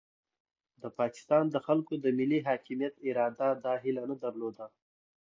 د 0.81 0.83
پاکستان 0.99 1.43
د 1.51 1.55
خلکو 1.67 1.93
د 2.03 2.05
ملي 2.17 2.39
حاکمیت 2.47 2.93
اراده 3.07 3.49
دا 3.65 3.73
هیله 3.83 4.03
نه 4.11 4.15
درلوده. 4.23 4.65